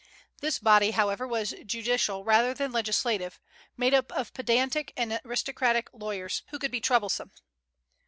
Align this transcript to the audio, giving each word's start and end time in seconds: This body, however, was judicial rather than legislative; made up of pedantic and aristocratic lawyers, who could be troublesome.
This 0.39 0.57
body, 0.57 0.89
however, 0.89 1.27
was 1.27 1.53
judicial 1.63 2.23
rather 2.25 2.55
than 2.55 2.71
legislative; 2.71 3.39
made 3.77 3.93
up 3.93 4.11
of 4.13 4.33
pedantic 4.33 4.91
and 4.97 5.21
aristocratic 5.23 5.89
lawyers, 5.93 6.41
who 6.49 6.57
could 6.57 6.71
be 6.71 6.81
troublesome. 6.81 7.29